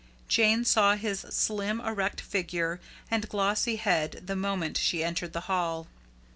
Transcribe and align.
Jane 0.27 0.65
saw 0.65 0.95
his 0.95 1.19
slim, 1.29 1.79
erect 1.79 2.21
figure 2.21 2.79
and 3.11 3.29
glossy 3.29 3.75
head 3.75 4.23
the 4.25 4.35
moment 4.35 4.77
she 4.79 5.03
entered 5.03 5.33
the 5.33 5.41
hall. 5.41 5.85